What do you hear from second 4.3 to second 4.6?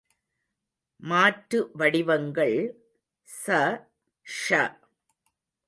ஷ.